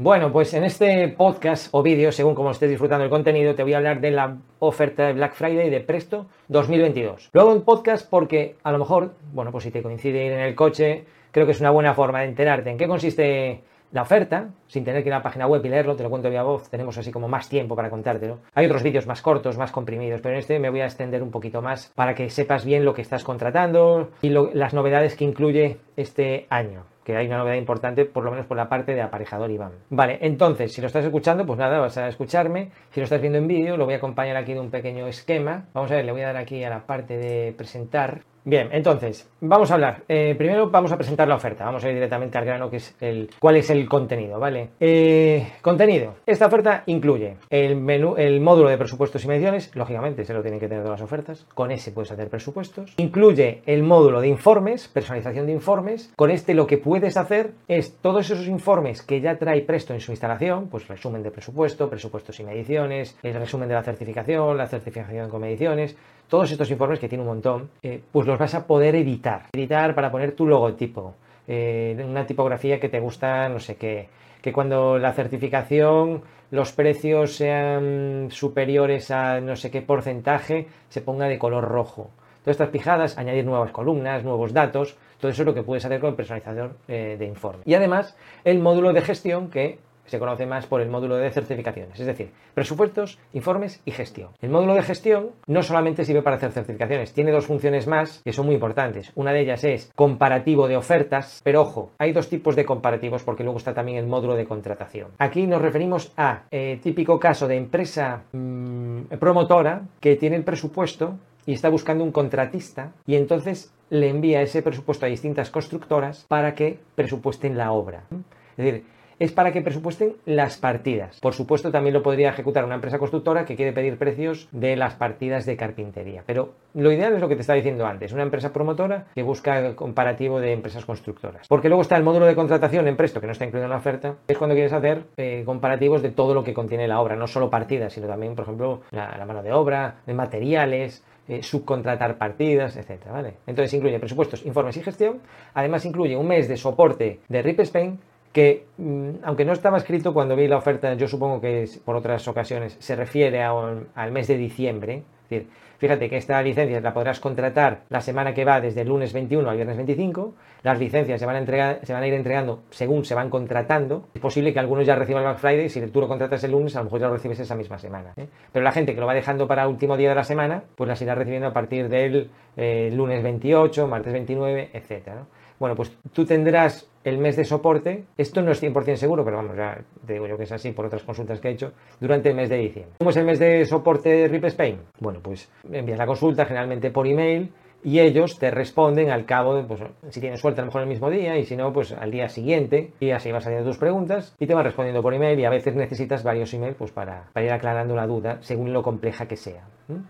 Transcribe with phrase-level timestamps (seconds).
[0.00, 3.74] Bueno, pues en este podcast o vídeo, según como estés disfrutando el contenido, te voy
[3.74, 7.30] a hablar de la oferta de Black Friday de Presto 2022.
[7.32, 10.54] Luego un podcast porque a lo mejor, bueno, pues si te coincide ir en el
[10.54, 14.84] coche, creo que es una buena forma de enterarte en qué consiste la oferta, sin
[14.84, 16.96] tener que ir a la página web y leerlo, te lo cuento vía voz, tenemos
[16.96, 18.38] así como más tiempo para contártelo.
[18.54, 21.32] Hay otros vídeos más cortos, más comprimidos, pero en este me voy a extender un
[21.32, 25.78] poquito más para que sepas bien lo que estás contratando y las novedades que incluye
[25.96, 29.50] este año que hay una novedad importante, por lo menos por la parte de aparejador
[29.50, 29.72] Iván.
[29.88, 32.70] Vale, entonces, si lo estás escuchando, pues nada, vas a escucharme.
[32.90, 35.64] Si lo estás viendo en vídeo, lo voy a acompañar aquí de un pequeño esquema.
[35.72, 38.24] Vamos a ver, le voy a dar aquí a la parte de presentar.
[38.48, 40.04] Bien, entonces, vamos a hablar.
[40.08, 41.66] Eh, primero vamos a presentar la oferta.
[41.66, 44.70] Vamos a ir directamente al grano, es el cuál es el contenido, ¿vale?
[44.80, 46.14] Eh, contenido.
[46.24, 49.76] Esta oferta incluye el menú, el módulo de presupuestos y mediciones.
[49.76, 51.44] Lógicamente, se lo tienen que tener todas las ofertas.
[51.52, 52.94] Con ese puedes hacer presupuestos.
[52.96, 56.10] Incluye el módulo de informes, personalización de informes.
[56.16, 60.00] Con este lo que puedes hacer es todos esos informes que ya trae Presto en
[60.00, 64.68] su instalación, pues resumen de presupuesto, presupuestos y mediciones, el resumen de la certificación, la
[64.68, 68.66] certificación con mediciones, todos estos informes que tiene un montón, eh, pues los vas a
[68.66, 69.46] poder editar.
[69.52, 71.14] Editar para poner tu logotipo,
[71.46, 74.08] eh, una tipografía que te gusta, no sé qué,
[74.42, 81.26] que cuando la certificación los precios sean superiores a no sé qué porcentaje, se ponga
[81.26, 82.10] de color rojo.
[82.42, 86.00] Todas estas pijadas, añadir nuevas columnas, nuevos datos, todo eso es lo que puedes hacer
[86.00, 87.62] con el personalizador eh, de informe.
[87.66, 91.98] Y además, el módulo de gestión que se conoce más por el módulo de certificaciones,
[91.98, 94.30] es decir, presupuestos, informes y gestión.
[94.40, 98.32] El módulo de gestión no solamente sirve para hacer certificaciones, tiene dos funciones más que
[98.32, 99.12] son muy importantes.
[99.14, 103.44] Una de ellas es comparativo de ofertas, pero ojo, hay dos tipos de comparativos porque
[103.44, 105.10] luego está también el módulo de contratación.
[105.18, 111.18] Aquí nos referimos a eh, típico caso de empresa mm, promotora que tiene el presupuesto
[111.46, 116.54] y está buscando un contratista y entonces le envía ese presupuesto a distintas constructoras para
[116.54, 118.02] que presupuesten la obra.
[118.10, 118.84] Es decir,
[119.18, 121.20] es para que presupuesten las partidas.
[121.20, 124.94] Por supuesto, también lo podría ejecutar una empresa constructora que quiere pedir precios de las
[124.94, 126.22] partidas de carpintería.
[126.26, 129.74] Pero lo ideal es lo que te estaba diciendo antes, una empresa promotora que busca
[129.74, 131.48] comparativo de empresas constructoras.
[131.48, 133.78] Porque luego está el módulo de contratación en Presto, que no está incluido en la
[133.78, 137.26] oferta, es cuando quieres hacer eh, comparativos de todo lo que contiene la obra, no
[137.26, 142.76] solo partidas, sino también, por ejemplo, la, mano de obra, de materiales, eh, subcontratar partidas,
[142.76, 143.34] etcétera, ¿vale?
[143.46, 145.20] Entonces incluye presupuestos, informes y gestión.
[145.54, 147.98] Además incluye un mes de soporte de RIP Spain
[148.32, 152.26] que mm, aunque no estaba escrito cuando vi la oferta, yo supongo que por otras
[152.28, 155.02] ocasiones se refiere al mes de diciembre.
[155.24, 158.88] Es decir, fíjate que esta licencia la podrás contratar la semana que va desde el
[158.88, 160.34] lunes 21 al viernes 25.
[160.62, 164.08] Las licencias se van a, entregar, se van a ir entregando según se van contratando.
[164.14, 165.68] Es posible que algunos ya reciban el Black Friday.
[165.68, 168.12] Si tú lo contratas el lunes, a lo mejor ya lo recibes esa misma semana.
[168.16, 168.26] ¿eh?
[168.52, 170.88] Pero la gente que lo va dejando para el último día de la semana, pues
[170.88, 175.10] las irá recibiendo a partir del eh, lunes 28, martes 29, etc.
[175.58, 179.56] Bueno, pues tú tendrás el mes de soporte, esto no es 100% seguro, pero vamos,
[179.56, 182.36] ya te digo yo que es así por otras consultas que he hecho, durante el
[182.36, 182.94] mes de diciembre.
[182.98, 184.80] ¿Cómo es el mes de soporte de RIP Spain?
[185.00, 187.50] Bueno, pues envías la consulta generalmente por email
[187.82, 189.80] y ellos te responden al cabo, pues
[190.10, 192.28] si tienes suerte a lo mejor el mismo día y si no, pues al día
[192.28, 195.50] siguiente y así vas haciendo tus preguntas y te van respondiendo por email y a
[195.50, 199.36] veces necesitas varios emails pues para, para ir aclarando la duda según lo compleja que
[199.36, 199.64] sea.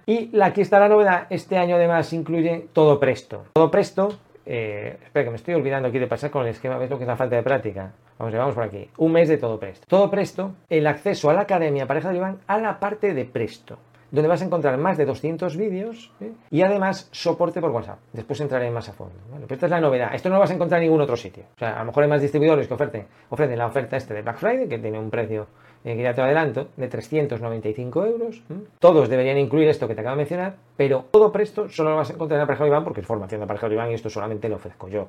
[0.06, 3.44] Y aquí está la novedad, este año además incluye todo presto.
[3.52, 4.18] Todo presto
[4.50, 7.04] eh, espera, que me estoy olvidando aquí de pasar con el esquema, ves lo que
[7.04, 7.92] es la falta de práctica.
[8.18, 8.88] Vamos, vamos por aquí.
[8.96, 9.86] Un mes de todo presto.
[9.86, 13.78] Todo presto, el acceso a la academia pareja de Iván a la parte de presto
[14.10, 16.10] donde vas a encontrar más de 200 vídeos
[16.50, 17.98] y además soporte por WhatsApp.
[18.12, 19.14] Después entraré más a fondo.
[19.28, 20.14] Bueno, pero esta es la novedad.
[20.14, 21.44] Esto no lo vas a encontrar en ningún otro sitio.
[21.56, 24.22] O sea, a lo mejor hay más distribuidores que ofrecen, ofrecen la oferta este de
[24.22, 25.46] Black Friday, que tiene un precio
[25.84, 28.42] eh, que ya te adelanto, de 395 euros.
[28.78, 32.10] Todos deberían incluir esto que te acabo de mencionar, pero todo presto solo lo vas
[32.10, 34.56] a encontrar en Aparejado Iván porque es formación de Aparejado Iván y esto solamente lo
[34.56, 35.08] ofrezco yo.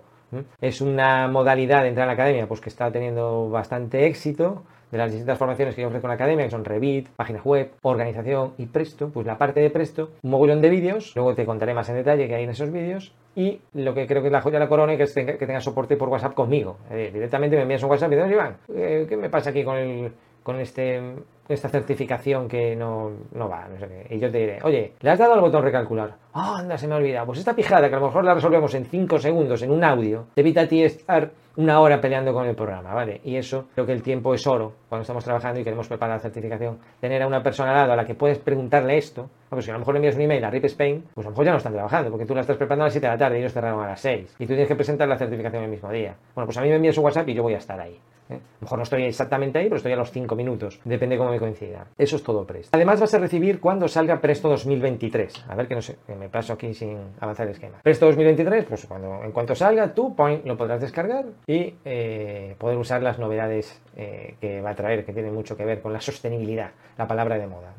[0.62, 4.98] Es una modalidad de entrar a la academia pues que está teniendo bastante éxito de
[4.98, 8.54] las distintas formaciones que yo ofrezco en la academia, que son Revit, página web, organización
[8.58, 11.90] y Presto, pues la parte de Presto, un mogollón de vídeos, luego te contaré más
[11.90, 14.58] en detalle que hay en esos vídeos, y lo que creo que es la joya
[14.58, 16.78] de la corona es que, tenga, soporte por WhatsApp conmigo.
[16.90, 20.12] directamente me envías un WhatsApp y dices, Iván, eh, ¿qué me pasa aquí con el
[20.44, 21.16] con este,
[21.48, 24.16] esta certificación que no, va, no sé qué.
[24.16, 26.16] Y yo te diré, oye, ¿le has dado al botón recalcular?
[26.34, 27.26] Ah, anda, se me ha olvidado.
[27.26, 30.28] Pues esta pijada, que a lo mejor la resolvemos en 5 segundos en un audio,
[30.36, 33.20] te evita a ti estar una hora peleando con el programa, ¿vale?
[33.24, 36.22] Y eso, creo que el tiempo es oro cuando estamos trabajando y queremos preparar la
[36.22, 36.78] certificación.
[37.02, 39.74] Tener a una persona al lado a la que puedes preguntarle esto, pues si a
[39.74, 41.58] lo mejor le envías un email a RIP Spain, pues a lo mejor ya no
[41.58, 43.52] están trabajando, porque tú la estás preparando a las 7 de la tarde y ellos
[43.52, 44.36] cerraron a las 6.
[44.40, 46.16] Y tú tienes que presentar la certificación el mismo día.
[46.34, 48.00] Bueno, pues a mí me envías un WhatsApp y yo voy a estar ahí.
[48.30, 48.34] ¿Eh?
[48.34, 50.80] A lo mejor no estoy exactamente ahí, pero estoy a los 5 minutos.
[50.84, 51.88] Depende cómo me coincida.
[51.98, 52.70] Eso es todo Presto.
[52.76, 55.46] Además vas a recibir cuando salga Presto 2023.
[55.48, 57.80] A ver que no sé, que me paso aquí sin avanzar el esquema.
[57.84, 60.16] Presto 2023, pues cuando en cuanto salga, tú
[60.46, 65.14] lo podrás descargar y eh, poder usar las novedades eh, que va a traer, que
[65.14, 67.74] tiene mucho que ver con la sostenibilidad, la palabra de moda.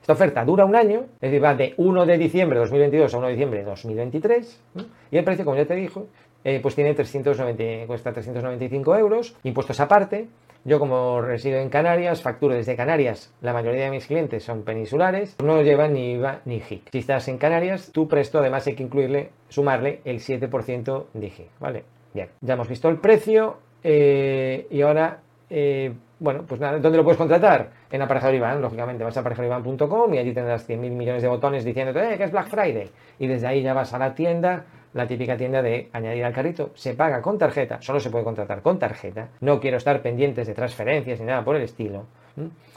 [0.00, 3.18] Esta oferta dura un año, es decir, va de 1 de diciembre de 2022 a
[3.18, 4.60] 1 de diciembre de 2023
[5.10, 6.08] y el precio, como ya te dijo,
[6.44, 10.28] eh, pues tiene 390, cuesta 395 euros, impuestos aparte.
[10.64, 13.34] Yo como resido en Canarias, facturo desde Canarias.
[13.40, 16.90] La mayoría de mis clientes son peninsulares, no llevan ni IVA ni HIC.
[16.92, 21.48] Si estás en Canarias, tu presto además hay que incluirle, sumarle el 7% de HIC,
[21.58, 21.84] ¿vale?
[22.14, 27.04] Bien, ya hemos visto el precio eh, y ahora, eh, bueno, pues nada, ¿dónde lo
[27.04, 27.70] puedes contratar?
[27.90, 32.16] En Aparejador Iván, lógicamente, vas a aparejadoriván.com y allí tendrás 100.000 millones de botones diciéndote,
[32.16, 32.88] que es Black Friday.
[33.18, 36.70] Y desde ahí ya vas a la tienda, la típica tienda de añadir al carrito,
[36.74, 40.54] se paga con tarjeta, solo se puede contratar con tarjeta, no quiero estar pendientes de
[40.54, 42.06] transferencias ni nada por el estilo.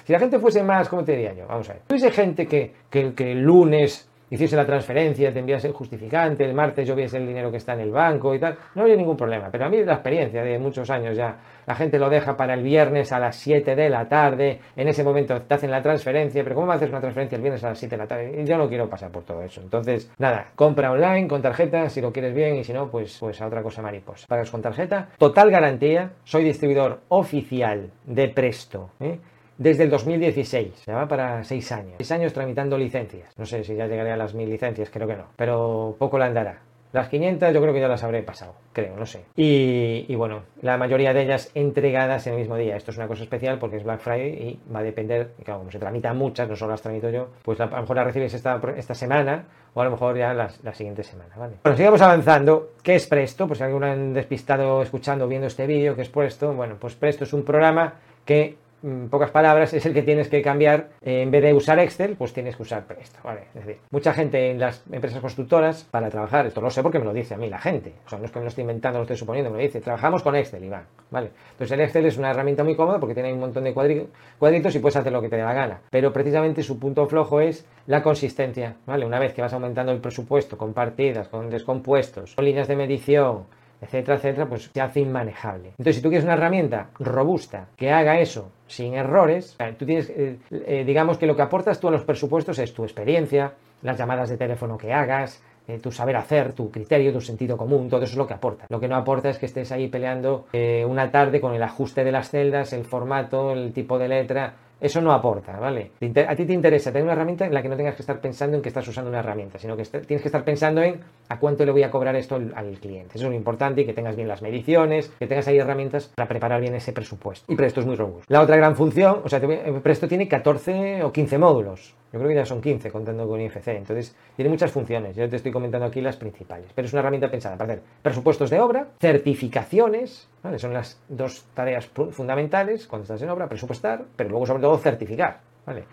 [0.04, 1.48] Si la gente fuese más, ¿cómo te diría yo?
[1.48, 1.82] Vamos a ver.
[1.90, 6.54] Hubiese gente que, que, que el lunes hiciese la transferencia, te envías el justificante, el
[6.54, 9.18] martes yo viese el dinero que está en el banco y tal, no había ningún
[9.18, 9.50] problema.
[9.52, 11.36] Pero a mí la experiencia de muchos años ya,
[11.66, 15.04] la gente lo deja para el viernes a las 7 de la tarde, en ese
[15.04, 17.70] momento te hacen la transferencia, pero ¿cómo va a hacer una transferencia el viernes a
[17.70, 18.46] las 7 de la tarde?
[18.46, 19.62] Yo no quiero pasar por todo eso.
[19.62, 23.42] Entonces, nada, compra online con tarjeta, si lo quieres bien, y si no, pues, pues
[23.42, 24.26] a otra cosa mariposa.
[24.28, 28.92] Pagas con tarjeta, total garantía, soy distribuidor oficial de Presto.
[29.00, 29.20] ¿eh?
[29.58, 30.74] Desde el 2016.
[30.86, 31.96] Se va para seis años.
[31.98, 33.38] Seis años tramitando licencias.
[33.38, 35.26] No sé si ya llegaré a las mil licencias, creo que no.
[35.36, 36.60] Pero poco la andará.
[36.96, 39.26] Las 500 yo creo que ya las habré pasado, creo, no sé.
[39.36, 42.78] Y, bueno, la mayoría de ellas entregadas en el mismo día.
[42.78, 45.72] Esto es una cosa especial porque es Black Friday y va a depender, claro, como
[45.72, 48.96] se tramitan muchas, no solo las tramito yo, pues a lo mejor las recibes esta,
[48.96, 49.44] semana
[49.74, 51.56] o a lo mejor ya la siguiente semana, ¿vale?
[51.64, 52.70] Bueno, sigamos avanzando.
[52.82, 53.46] ¿Qué es Presto?
[53.46, 56.54] Pues si alguien han despistado escuchando, viendo este vídeo, ¿qué es Presto?
[56.54, 60.42] Bueno, pues Presto es un programa que Mm, pocas palabras, es el que tienes que
[60.42, 60.90] cambiar.
[61.02, 63.20] En vez de usar Excel, pues tienes que usar Presto.
[63.24, 63.42] ¿vale?
[63.56, 67.06] Es decir, mucha gente en las empresas constructoras, para trabajar, esto lo sé porque me
[67.06, 69.00] lo dice a mí la gente, o sea, no es que me lo estoy inventando,
[69.00, 70.86] lo estoy suponiendo, me lo dice, trabajamos con Excel, Iván.
[71.10, 71.32] ¿vale?
[71.52, 74.80] Entonces el Excel es una herramienta muy cómoda porque tiene un montón de cuadritos y
[74.80, 75.82] puedes hacer lo que te dé la gana.
[75.90, 78.76] Pero precisamente su punto flojo es la consistencia.
[78.86, 79.06] ¿vale?
[79.06, 83.46] Una vez que vas aumentando el presupuesto con partidas, con descompuestos, con líneas de medición,
[83.82, 85.70] etcétera, etcétera, pues se hace inmanejable.
[85.70, 90.38] Entonces, si tú quieres una herramienta robusta que haga eso sin errores, tú tienes, eh,
[90.52, 94.30] eh, digamos que lo que aportas tú a los presupuestos es tu experiencia, las llamadas
[94.30, 98.14] de teléfono que hagas, eh, tu saber hacer, tu criterio, tu sentido común, todo eso
[98.14, 98.66] es lo que aporta.
[98.70, 100.46] Lo que no aporta es que estés ahí peleando
[100.88, 105.02] una tarde con el ajuste de las celdas, el formato, el tipo de letra, eso
[105.02, 105.92] no aporta, ¿vale?
[106.28, 108.58] A ti te interesa tener una herramienta en la que no tengas que estar pensando
[108.58, 111.66] en que estás usando una herramienta, sino que tienes que estar pensando en a cuánto
[111.66, 113.16] le voy a cobrar esto al, cliente.
[113.16, 116.28] Eso es lo importante y que tengas bien las mediciones, que tengas ahí herramientas para
[116.28, 117.52] preparar bien ese presupuesto.
[117.52, 118.26] Y Presto es muy robusto.
[118.28, 119.42] La otra gran función, o sea,
[119.82, 121.96] Presto tiene 14 o 15 módulos.
[122.14, 123.68] Yo creo que ya son 15 contando con IFC.
[123.70, 125.16] Entonces, tiene muchas funciones.
[125.16, 126.68] Yo te estoy comentando aquí las principales.
[126.74, 131.88] Pero es una herramienta pensada para hacer presupuestos de obra, certificaciones, son las dos tareas
[131.88, 135.40] fundamentales cuando estás en obra, presupuestar, pero luego sobre todo certificar.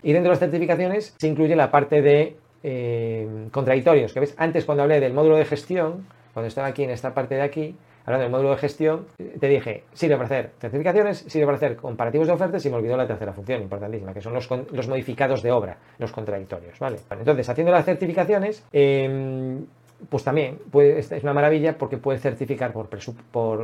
[0.03, 4.64] Y dentro de las certificaciones se incluye la parte de eh, contradictorios, que ves, antes
[4.64, 8.22] cuando hablé del módulo de gestión, cuando estaba aquí en esta parte de aquí, hablando
[8.22, 12.32] del módulo de gestión, te dije, sirve para hacer certificaciones, sirve para hacer comparativos de
[12.34, 15.78] ofertas y me olvidó la tercera función importantísima, que son los, los modificados de obra,
[15.99, 16.99] los contradictorios, ¿vale?
[17.10, 19.60] Entonces, haciendo las certificaciones, eh,
[20.08, 22.88] pues también es una maravilla porque puede certificar por,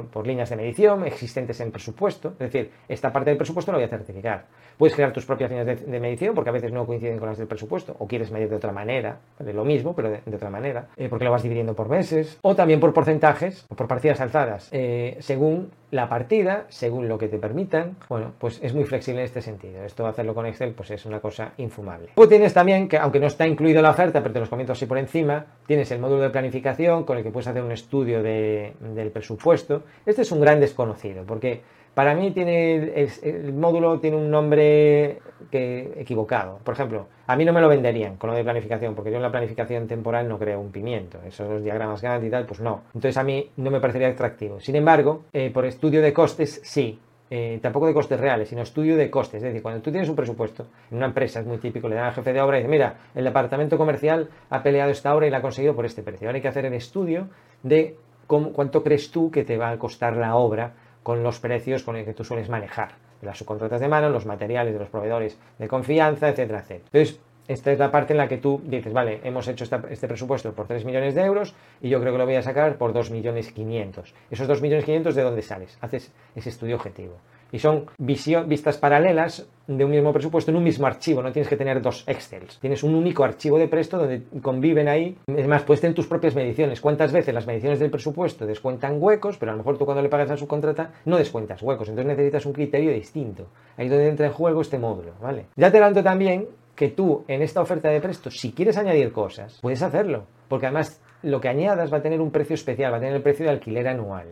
[0.07, 2.31] por, líneas de medición existentes en presupuesto.
[2.33, 4.47] Es decir, esta parte del presupuesto lo voy a certificar.
[4.79, 7.49] Puedes crear tus propias líneas de, medición porque a veces no coinciden con las del
[7.49, 11.09] presupuesto o quieres medir de otra manera, de lo mismo, pero de, otra manera, eh,
[11.09, 15.17] porque lo vas dividiendo por meses o también por porcentajes o por partidas alzadas, eh,
[15.19, 17.97] según la partida, según lo que te permitan.
[18.09, 19.83] Bueno, pues es muy flexible en este sentido.
[19.83, 22.11] Esto hacerlo con Excel pues es una cosa infumable.
[22.17, 24.87] Luego tienes también, que aunque no está incluido la oferta, pero te los comento así
[24.87, 29.11] por encima, tienes el módulo de planificación con el que puedes hacer un estudio del
[29.13, 29.83] presupuesto.
[30.07, 31.63] Este es un gran desconocido, porque
[31.99, 32.93] para mí tiene
[33.25, 35.19] el, módulo tiene un nombre
[35.51, 36.61] que, equivocado.
[36.63, 39.23] Por ejemplo, a mí no me lo venderían con lo de planificación, porque yo en
[39.25, 41.19] la planificación temporal no creo un pimiento.
[41.27, 42.83] Esos diagramas Gantt y tal, pues no.
[42.95, 44.61] Entonces a mí no me parecería atractivo.
[44.61, 47.01] Sin embargo, eh, por estudio de costes, sí.
[47.31, 49.39] Eh, tampoco de costes reales, sino estudio de costes.
[49.39, 52.05] Es decir, cuando tú tienes un presupuesto en una empresa, es muy típico, le dan
[52.05, 55.31] al jefe de obra y dice, mira, el departamento comercial ha peleado esta obra y
[55.31, 56.29] la ha conseguido por este precio.
[56.29, 57.27] Ahora hay que hacer el estudio
[57.65, 57.97] de
[58.29, 62.05] cuánto crees tú que te va a costar la obra con los precios con los
[62.05, 62.93] que tú sueles manejar.
[63.23, 66.89] Las subcontratas de mano, los materiales de los proveedores de confianza, etcétera, etcétera.
[66.93, 70.53] Entonces, esta es la parte en la que tú dices, vale, hemos hecho este presupuesto
[70.53, 73.11] por 3 millones de euros y yo creo que lo voy a sacar por 2
[73.11, 74.15] millones 500.
[74.31, 75.79] Esos 2 millones 500, ¿de dónde sales?
[75.81, 77.15] Haces ese estudio objetivo.
[77.53, 81.57] Y son vistas paralelas de un mismo presupuesto en un mismo archivo, no tienes que
[81.57, 82.59] tener dos Excels.
[82.59, 85.17] Tienes un único archivo de Presto donde conviven ahí.
[85.27, 86.81] Es más, puedes tener tus propias mediciones.
[86.81, 90.09] ¿Cuántas veces las mediciones del presupuesto descuentan huecos, pero a lo mejor tú cuando le
[90.09, 93.47] pagas a su contrata no descuentas huecos, entonces necesitas un criterio distinto.
[93.77, 95.47] Ahí es donde entra en juego este módulo, ¿vale?
[95.57, 99.59] Ya te adelanto también que tú en esta oferta de Presto, si quieres añadir cosas,
[99.61, 103.01] puedes hacerlo, porque además lo que añadas va a tener un precio especial, va a
[103.01, 104.29] tener el precio de alquiler anual.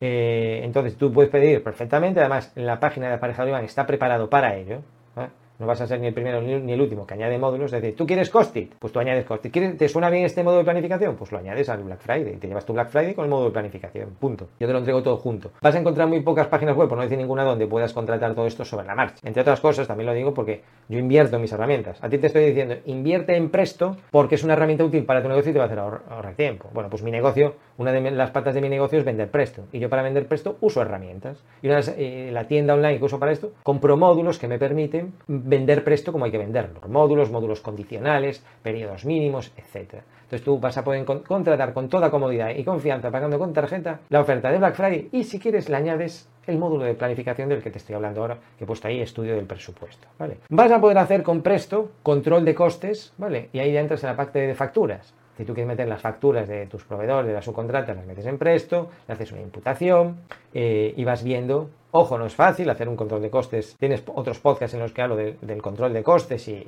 [0.00, 4.56] Eh, entonces tú puedes pedir perfectamente, además la página de Aparejado Iván está preparado para
[4.56, 4.82] ello.
[5.64, 7.72] No vas a ser ni el primero ni el último que añade módulos.
[7.72, 8.74] Es decir, ¿tú quieres Costit?
[8.78, 9.50] Pues tú añades Costit.
[9.78, 11.16] ¿Te suena bien este módulo de planificación?
[11.16, 12.36] Pues lo añades al Black Friday.
[12.36, 14.10] Te llevas tu Black Friday con el módulo de planificación.
[14.20, 14.48] Punto.
[14.60, 15.52] Yo te lo entrego todo junto.
[15.62, 18.46] Vas a encontrar muy pocas páginas web, por no decir ninguna, donde puedas contratar todo
[18.46, 19.26] esto sobre la marcha.
[19.26, 21.98] Entre otras cosas, también lo digo porque yo invierto en mis herramientas.
[22.04, 25.30] A ti te estoy diciendo, invierte en Presto porque es una herramienta útil para tu
[25.30, 26.68] negocio y te va a hacer ahorrar tiempo.
[26.74, 29.62] Bueno, pues mi negocio, una de las patas de mi negocio es vender Presto.
[29.72, 31.42] Y yo para vender Presto uso herramientas.
[31.62, 35.14] Y eh, la tienda online que uso para esto, compro módulos que me permiten
[35.56, 36.80] vender Presto como hay que venderlo.
[36.88, 40.02] Módulos, módulos condicionales, periodos mínimos, etc.
[40.24, 44.20] Entonces tú vas a poder contratar con toda comodidad y confianza pagando con tarjeta la
[44.20, 47.70] oferta de Black Friday y si quieres le añades el módulo de planificación del que
[47.70, 50.08] te estoy hablando ahora, que he puesto ahí estudio del presupuesto.
[50.18, 50.38] ¿vale?
[50.48, 53.48] Vas a poder hacer con Presto control de costes, ¿vale?
[53.52, 55.14] Y ahí ya entras en la parte de facturas.
[55.36, 58.38] Si tú quieres meter las facturas de tus proveedores, de la subcontrata, las metes en
[58.38, 60.18] Presto, le haces una imputación
[60.52, 63.76] eh, y vas viendo Ojo, no es fácil hacer un control de costes.
[63.78, 66.66] Tienes otros podcasts en los que hablo del control de costes y,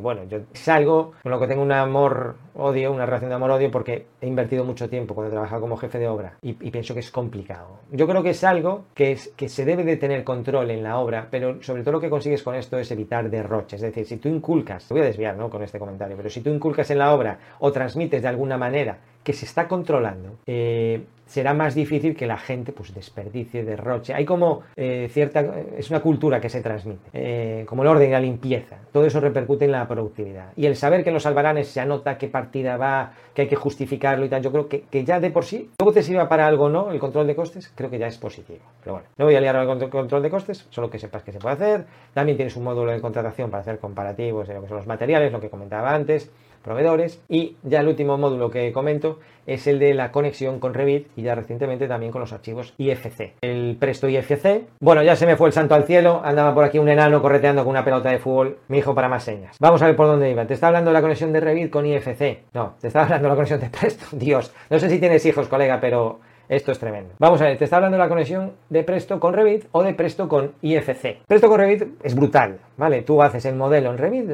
[0.00, 4.06] bueno, yo es algo con lo que tengo un amor-odio, una relación de amor-odio porque
[4.20, 7.12] he invertido mucho tiempo cuando he trabajado como jefe de obra y, pienso que es
[7.12, 7.78] complicado.
[7.92, 10.98] Yo creo que es algo que, es, que se debe de tener control en la
[10.98, 13.80] obra, pero sobre todo lo que consigues con esto es evitar derroches.
[13.80, 15.50] Es decir, si tú inculcas, te voy a desviar ¿no?
[15.50, 18.98] con este comentario, pero si tú inculcas en la obra o transmites de alguna manera
[19.22, 21.02] que se está controlando, eh,
[21.32, 24.12] será más difícil que la gente pues desperdicie, derroche.
[24.12, 25.42] Hay como eh, cierta,
[25.78, 28.76] es una cultura que se transmite, eh, como el orden y la limpieza.
[28.92, 30.52] Todo eso repercute en la productividad.
[30.56, 33.56] Y el saber que en los albaranes se anota qué partida va, que hay que
[33.56, 36.46] justificarlo y tal, yo creo que, que ya de por sí, luego te sirva para
[36.46, 38.60] algo no, el control de costes, creo que ya es positivo.
[38.82, 41.38] Pero bueno, no voy a liar al control de costes, solo que sepas que se
[41.38, 41.86] puede hacer.
[42.12, 45.32] También tienes un módulo de contratación para hacer comparativos de lo que son los materiales,
[45.32, 46.30] lo que comentaba antes
[46.62, 47.20] proveedores.
[47.28, 51.22] Y ya el último módulo que comento es el de la conexión con Revit y
[51.22, 53.34] ya recientemente también con los archivos IFC.
[53.40, 56.78] El Presto IFC, bueno, ya se me fue el santo al cielo, andaba por aquí
[56.78, 59.56] un enano correteando con una pelota de fútbol, mi hijo para más señas.
[59.60, 60.46] Vamos a ver por dónde iba.
[60.46, 62.44] Te está hablando de la conexión de Revit con IFC.
[62.54, 64.04] No, te está hablando de la conexión de Presto.
[64.16, 67.14] Dios, no sé si tienes hijos, colega, pero esto es tremendo.
[67.18, 69.94] Vamos a ver, te está hablando de la conexión de Presto con Revit o de
[69.94, 71.22] Presto con IFC.
[71.26, 73.02] Presto con Revit es brutal, ¿vale?
[73.02, 74.30] Tú haces el modelo en Revit,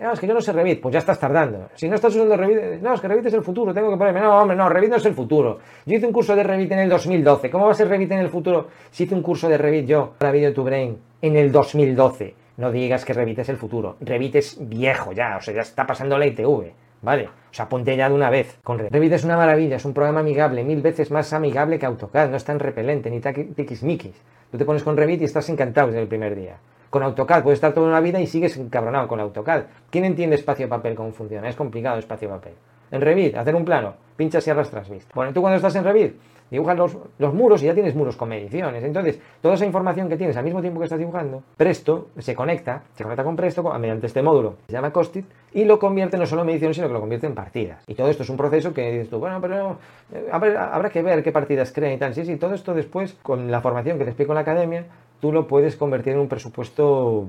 [0.00, 1.68] es que yo no sé Revit, pues ya estás tardando.
[1.74, 4.20] Si no estás usando Revit, no, es que Revit es el futuro, tengo que ponerme,
[4.20, 5.58] no, hombre, no, Revit no es el futuro.
[5.84, 7.50] Yo hice un curso de Revit en el 2012.
[7.50, 10.14] ¿Cómo va a ser Revit en el futuro si hice un curso de Revit yo
[10.18, 12.34] para Video to Brain en el 2012?
[12.58, 13.96] No digas que Revit es el futuro.
[14.00, 17.26] Revit es viejo ya, o sea, ya está pasando la ITV, ¿vale?
[17.26, 18.92] O sea, ponte ya de una vez con Revit.
[18.92, 22.36] Revit es una maravilla, es un programa amigable, mil veces más amigable que AutoCAD, no
[22.36, 24.14] es tan repelente, ni tiquismiquis.
[24.50, 26.56] Tú te pones con Revit y estás encantado desde el primer día.
[26.90, 29.64] Con AutoCAD puedes estar toda una vida y sigues encabronado con AutoCAD.
[29.90, 31.48] ¿Quién entiende espacio-papel cómo funciona?
[31.48, 32.54] Es complicado espacio-papel.
[32.90, 35.12] En Revit, hacer un plano, pinchas y arrastras vista.
[35.14, 36.14] Bueno, tú cuando estás en Revit,
[36.50, 38.82] dibujas los, los, muros y ya tienes muros con mediciones.
[38.82, 42.84] Entonces, toda esa información que tienes al mismo tiempo que estás dibujando, Presto se conecta,
[42.94, 46.42] se conecta con Presto mediante este módulo, se llama Costit, y lo convierte no solo
[46.42, 47.84] en mediciones, sino que lo convierte en partidas.
[47.86, 49.78] Y todo esto es un proceso que dices tú, bueno, pero
[50.12, 52.14] eh, habrá, que ver qué partidas creen y tal.
[52.14, 54.86] Sí, sí, todo esto después, con la formación que te explico en la academia,
[55.20, 57.26] tú lo puedes convertir en un presupuesto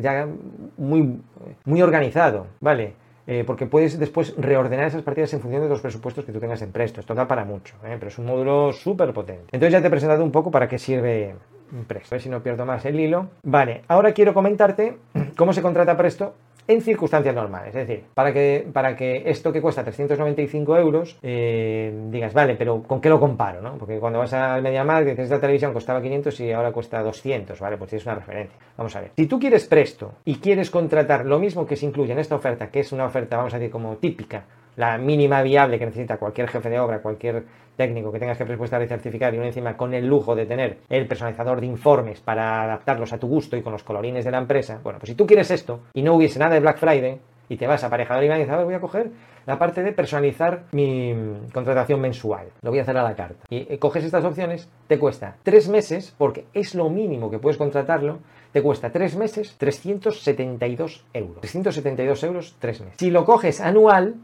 [0.00, 0.26] ya
[0.76, 1.20] muy,
[1.64, 2.94] muy organizado, ¿vale?
[3.26, 6.62] Eh, porque puedes después reordenar esas partidas en función de los presupuestos que tú tengas
[6.62, 7.00] en Presto.
[7.00, 7.96] Esto da para mucho, ¿eh?
[7.98, 9.46] pero es un módulo súper potente.
[9.50, 11.34] Entonces ya te he presentado un poco para qué sirve
[11.88, 12.14] Presto.
[12.14, 13.28] A ver si no pierdo más el hilo.
[13.42, 14.98] Vale, ahora quiero comentarte
[15.36, 16.34] cómo se contrata Presto
[16.68, 17.74] en circunstancias normales.
[17.74, 22.82] Es decir, para que, para que esto que cuesta 395 euros, eh, digas, vale, pero
[22.82, 23.60] ¿con qué lo comparo?
[23.60, 23.78] ¿no?
[23.78, 27.76] Porque cuando vas al MediaMarkt, dices, esta televisión costaba 500 y ahora cuesta 200, ¿vale?
[27.76, 28.58] Pues tienes una referencia.
[28.76, 29.10] Vamos a ver.
[29.16, 32.70] Si tú quieres presto y quieres contratar lo mismo que se incluye en esta oferta,
[32.70, 34.44] que es una oferta, vamos a decir, como típica,
[34.76, 37.44] la mínima viable que necesita cualquier jefe de obra, cualquier
[37.76, 40.78] técnico que tengas que presupuestar y certificar y uno encima con el lujo de tener
[40.88, 44.38] el personalizador de informes para adaptarlos a tu gusto y con los colorines de la
[44.38, 47.18] empresa, bueno, pues si tú quieres esto y no hubiese nada de Black Friday
[47.48, 49.10] y te vas a aparejador y dices, a ver, voy a coger
[49.46, 51.14] la parte de personalizar mi
[51.52, 52.48] contratación mensual.
[52.62, 53.44] Lo voy a hacer a la carta.
[53.48, 57.56] Y eh, coges estas opciones, te cuesta tres meses, porque es lo mínimo que puedes
[57.56, 58.18] contratarlo,
[58.52, 61.40] te cuesta tres meses 372 euros.
[61.40, 62.96] 372 euros tres meses.
[62.98, 64.14] Si lo coges anual,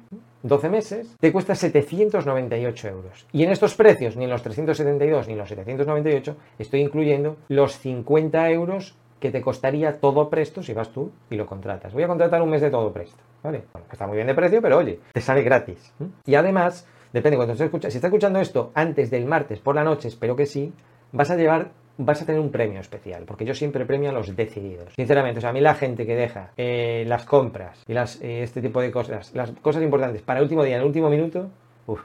[0.43, 3.27] 12 meses, te cuesta 798 euros.
[3.33, 8.51] Y en estos precios, ni en los 372 ni los 798, estoy incluyendo los 50
[8.51, 11.93] euros que te costaría todo presto si vas tú y lo contratas.
[11.93, 13.63] Voy a contratar un mes de todo presto, ¿vale?
[13.91, 15.95] está muy bien de precio, pero oye, te sale gratis.
[16.27, 19.85] Y además, depende cuando se escucha, si estás escuchando esto antes del martes por la
[19.85, 20.73] noche, espero que sí,
[21.13, 24.35] vas a llevar vas a tener un premio especial, porque yo siempre premio a los
[24.35, 24.93] decididos.
[24.95, 28.43] Sinceramente, o sea, a mí la gente que deja eh, las compras y las, eh,
[28.43, 31.51] este tipo de cosas, las cosas importantes para el último día, en el último minuto,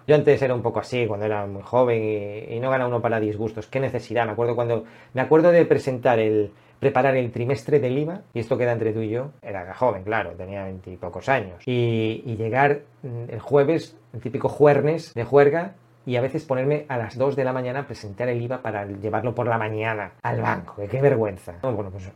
[0.07, 3.19] yo antes era un poco así cuando era muy joven y, no gana uno para
[3.19, 3.67] disgustos.
[3.67, 4.25] ¿Qué necesidad?
[4.25, 8.57] Me acuerdo cuando me acuerdo de presentar el, preparar el trimestre del IVA, y esto
[8.57, 13.29] queda entre tú y yo, era joven, claro, tenía veintipocos años, y, y, llegar mm,
[13.29, 15.75] el jueves, el típico jueves de juerga,
[16.07, 18.85] y a veces ponerme a las 2 de la mañana a presentar el IVA para
[18.85, 20.75] llevarlo por la mañana al banco.
[20.89, 21.55] qué vergüenza.
[21.61, 22.09] bueno, pues,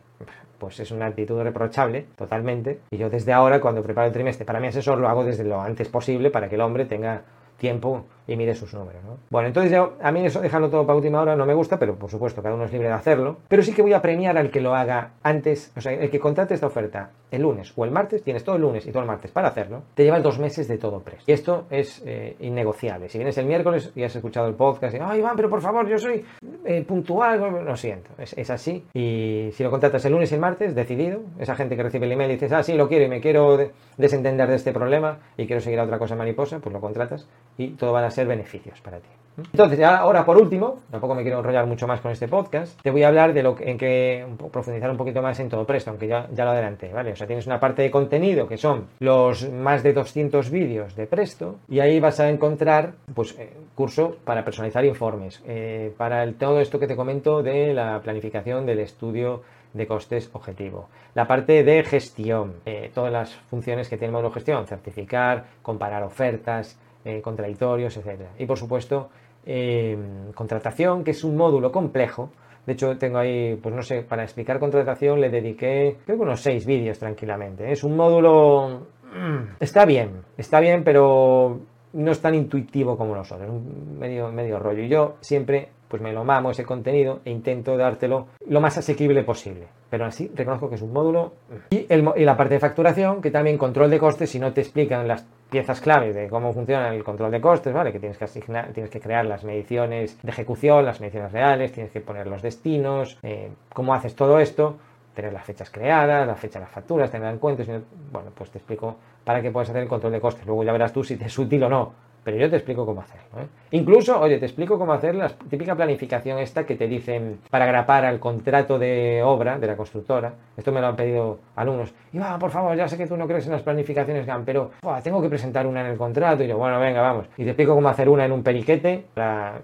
[0.58, 2.80] pues es una actitud reprochable totalmente.
[2.90, 5.60] Y yo desde ahora, cuando preparo el trimestre para mi asesor, lo hago desde lo
[5.60, 7.20] antes posible para que el hombre tenga
[7.58, 9.02] tiempo y mire sus números.
[9.04, 9.18] ¿no?
[9.30, 11.96] Bueno, entonces yo, a mí eso dejarlo todo para última hora no me gusta, pero
[11.96, 13.38] por supuesto cada uno es libre de hacerlo.
[13.48, 16.20] Pero sí que voy a premiar al que lo haga antes, o sea, el que
[16.20, 19.08] contrate esta oferta el lunes o el martes, tienes todo el lunes y todo el
[19.08, 21.24] martes para hacerlo, te llevas dos meses de todo precio.
[21.26, 23.08] Y esto es eh, innegociable.
[23.08, 25.88] Si vienes el miércoles y has escuchado el podcast y, ay Iván, pero por favor,
[25.88, 26.24] yo soy
[26.64, 28.84] eh, puntual, lo siento, es, así.
[28.92, 32.12] Y si lo contratas el lunes y el martes, decidido, esa gente que recibe el
[32.12, 33.58] email y dices, ah, sí, lo quiero y me quiero
[33.96, 37.26] desentender de este problema y quiero seguir a otra cosa mariposa, pues lo contratas
[37.56, 39.08] y todo van a ser beneficios para ti.
[39.36, 43.02] Entonces, ahora por último, tampoco me quiero enrollar mucho más con este podcast, te voy
[43.02, 46.06] a hablar de lo que, en que profundizar un poquito más en todo presto, aunque
[46.06, 47.12] ya, ya lo adelanté, ¿vale?
[47.12, 51.06] O sea, tienes una parte de contenido que son los más de 200 vídeos de
[51.06, 56.34] presto y ahí vas a encontrar, pues, eh, curso para personalizar informes, eh, para el,
[56.34, 59.42] todo esto que te comento de la planificación del estudio
[59.72, 60.88] de costes objetivo.
[61.14, 66.78] La parte de gestión, eh, todas las funciones que tiene el gestión, certificar, comparar ofertas,
[67.04, 68.20] eh, contradictorios, etc.
[68.38, 69.10] Y por supuesto,
[69.44, 69.96] eh,
[70.34, 72.30] contratación, que es un módulo complejo.
[72.66, 76.40] De hecho, tengo ahí, pues no sé, para explicar contratación le dediqué, creo que unos
[76.40, 77.72] seis vídeos tranquilamente.
[77.72, 78.86] Es un módulo...
[79.12, 81.60] Mm, está bien, está bien, pero
[81.92, 84.82] no es tan intuitivo como los otros, un medio, medio rollo.
[84.82, 89.24] Y yo siempre pues me lo mamo ese contenido e intento dártelo lo más asequible
[89.24, 89.66] posible.
[89.90, 91.34] Pero así reconozco que es un módulo.
[91.68, 95.06] Y, y la parte de facturación, que también control de costes, si no te explican
[95.06, 97.92] las piezas clave de cómo funciona el control de costes, ¿vale?
[97.92, 101.92] Que tienes que asignar, tienes que crear las mediciones de ejecución, las mediciones reales, tienes
[101.92, 104.78] que poner los destinos, eh, cómo haces todo esto,
[105.14, 107.64] tener las fechas creadas, la fecha de las facturas, tener en cuenta,
[108.10, 110.46] bueno, pues te explico para qué puedes hacer el control de costes.
[110.46, 111.92] Luego ya verás tú si te es útil o no.
[112.24, 113.40] Pero yo te explico cómo hacerlo.
[113.40, 113.46] ¿eh?
[113.72, 118.04] Incluso, oye, te explico cómo hacer la típica planificación esta que te dicen para grapar
[118.04, 120.32] al contrato de obra de la constructora.
[120.56, 121.92] Esto me lo han pedido alumnos.
[122.12, 124.70] Y va, por favor, ya sé que tú no crees en las planificaciones GAN, pero
[125.02, 126.44] tengo que presentar una en el contrato.
[126.44, 127.26] Y yo, bueno, venga, vamos.
[127.36, 129.06] Y te explico cómo hacer una en un periquete.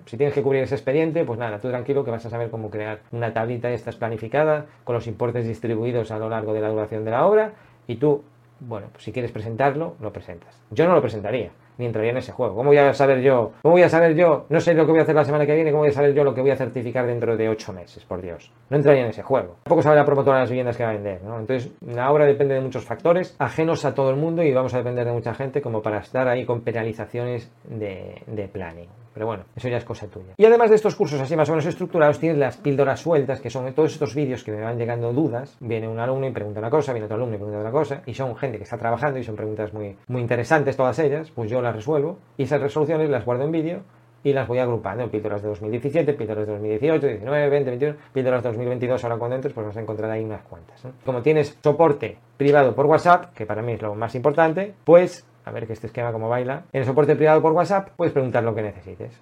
[0.06, 2.70] si tienes que cubrir ese expediente, pues nada, tú tranquilo que vas a saber cómo
[2.70, 6.68] crear una tablita de estas planificada con los importes distribuidos a lo largo de la
[6.70, 7.52] duración de la obra.
[7.86, 8.24] Y tú,
[8.58, 10.60] bueno, pues si quieres presentarlo, lo presentas.
[10.70, 12.54] Yo no lo presentaría ni entraría en ese juego.
[12.54, 13.52] ¿Cómo voy a saber yo?
[13.62, 14.46] ¿Cómo voy a saber yo?
[14.48, 16.12] No sé lo que voy a hacer la semana que viene, ¿cómo voy a saber
[16.12, 18.04] yo lo que voy a certificar dentro de ocho meses?
[18.04, 18.52] Por Dios.
[18.68, 19.56] No entraría en ese juego.
[19.64, 21.20] Tampoco sabe la promotora de las viviendas que va a vender.
[21.22, 24.78] Entonces, la obra depende de muchos factores, ajenos a todo el mundo y vamos a
[24.78, 28.88] depender de mucha gente como para estar ahí con penalizaciones de planning.
[29.18, 30.34] Pero bueno, eso ya es cosa tuya.
[30.36, 33.50] Y además de estos cursos así más o menos estructurados, tienes las píldoras sueltas, que
[33.50, 35.56] son todos estos vídeos que me van llegando dudas.
[35.58, 38.14] Viene un alumno y pregunta una cosa, viene otro alumno y pregunta otra cosa, y
[38.14, 41.60] son gente que está trabajando y son preguntas muy, muy interesantes todas ellas, pues yo
[41.60, 43.80] las resuelvo y esas resoluciones las guardo en vídeo
[44.22, 45.10] y las voy agrupando.
[45.10, 49.52] Píldoras de 2017, píldoras de 2018, 19, 20, 21, píldoras de 2022, ahora cuando entres,
[49.52, 50.80] pues vas a encontrar ahí unas cuantas.
[51.04, 55.52] Como tienes soporte privado por WhatsApp, que para mí es lo más importante, pues a
[55.52, 56.64] ver que este esquema como baila.
[56.72, 59.20] En el soporte privado por WhatsApp puedes preguntar lo que necesites.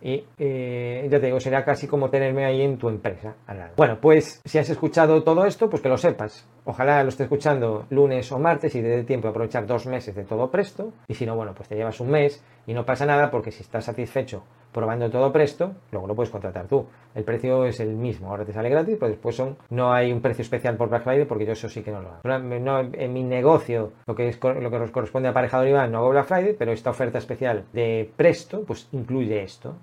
[0.00, 3.72] Y eh, ya te digo, será casi como tenerme ahí en tu empresa al lado.
[3.76, 6.46] Bueno, pues si has escuchado todo esto, pues que lo sepas.
[6.66, 10.14] Ojalá lo esté escuchando lunes o martes y te dé tiempo de aprovechar dos meses
[10.14, 10.92] de todo presto.
[11.08, 13.62] Y si no, bueno, pues te llevas un mes y no pasa nada porque si
[13.62, 16.86] estás satisfecho probando todo presto, luego lo puedes contratar tú.
[17.14, 20.20] El precio es el mismo, ahora te sale gratis, pero después son, no hay un
[20.20, 22.90] precio especial por Black Friday porque yo eso sí que no lo hago.
[22.94, 26.10] en mi negocio, lo que es lo que nos corresponde a aparejador Iván, no hago
[26.10, 29.76] Black Friday, pero esta oferta especial de presto, pues incluye esto.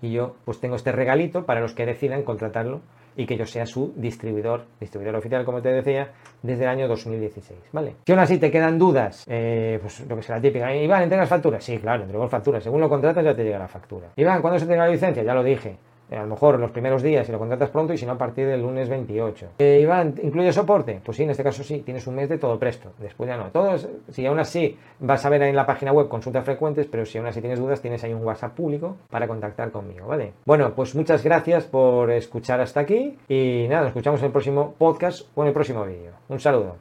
[0.00, 2.80] Y yo pues tengo este regalito para los que decidan contratarlo
[3.16, 6.10] y que yo sea su distribuidor, distribuidor oficial, como te decía,
[6.42, 7.96] desde el año 2016, ¿vale?
[8.06, 11.62] Si aún así te quedan dudas, eh, pues lo que será típica, Iván, ¿entregas facturas?
[11.62, 14.08] Sí, claro, entrego facturas, según lo contratas ya te llega la factura.
[14.16, 15.22] Iván, ¿cuándo se entrega la licencia?
[15.22, 15.76] Ya lo dije.
[16.10, 18.46] A lo mejor los primeros días si lo contratas pronto y si no a partir
[18.46, 19.48] del lunes 28.
[19.58, 21.00] Eh, Iván, ¿incluye soporte?
[21.04, 23.46] Pues sí, en este caso sí, tienes un mes de todo presto, después ya no.
[23.50, 27.06] Todos, si aún así vas a ver ahí en la página web consultas frecuentes, pero
[27.06, 30.32] si aún así tienes dudas, tienes ahí un WhatsApp público para contactar conmigo, ¿vale?
[30.44, 34.74] Bueno, pues muchas gracias por escuchar hasta aquí y nada, nos escuchamos en el próximo
[34.78, 36.12] podcast o en el próximo vídeo.
[36.28, 36.76] Un saludo.